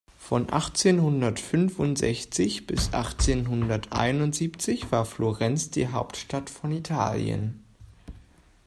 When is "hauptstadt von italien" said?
5.89-7.63